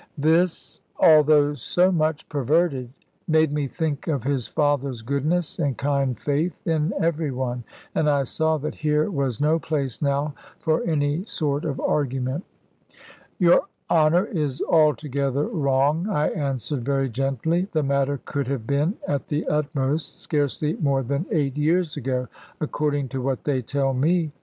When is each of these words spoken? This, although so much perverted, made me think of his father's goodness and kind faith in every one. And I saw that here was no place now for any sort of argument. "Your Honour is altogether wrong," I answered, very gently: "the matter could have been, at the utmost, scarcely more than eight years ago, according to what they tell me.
This, 0.17 0.81
although 0.97 1.53
so 1.53 1.91
much 1.91 2.27
perverted, 2.27 2.89
made 3.27 3.51
me 3.53 3.67
think 3.67 4.07
of 4.07 4.23
his 4.23 4.47
father's 4.47 5.03
goodness 5.03 5.59
and 5.59 5.77
kind 5.77 6.19
faith 6.19 6.59
in 6.65 6.91
every 6.99 7.29
one. 7.29 7.63
And 7.93 8.09
I 8.09 8.23
saw 8.23 8.57
that 8.57 8.73
here 8.73 9.11
was 9.11 9.39
no 9.39 9.59
place 9.59 10.01
now 10.01 10.33
for 10.57 10.81
any 10.85 11.23
sort 11.25 11.65
of 11.65 11.79
argument. 11.79 12.45
"Your 13.37 13.61
Honour 13.91 14.25
is 14.25 14.59
altogether 14.67 15.45
wrong," 15.45 16.09
I 16.09 16.29
answered, 16.29 16.83
very 16.83 17.07
gently: 17.07 17.67
"the 17.71 17.83
matter 17.83 18.19
could 18.25 18.47
have 18.47 18.65
been, 18.65 18.95
at 19.07 19.27
the 19.27 19.45
utmost, 19.45 20.19
scarcely 20.19 20.77
more 20.81 21.03
than 21.03 21.27
eight 21.29 21.57
years 21.59 21.95
ago, 21.95 22.27
according 22.59 23.09
to 23.09 23.21
what 23.21 23.43
they 23.43 23.61
tell 23.61 23.93
me. 23.93 24.31